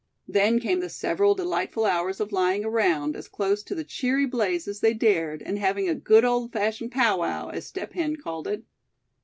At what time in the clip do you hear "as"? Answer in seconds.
3.15-3.27, 4.67-4.79, 7.49-7.67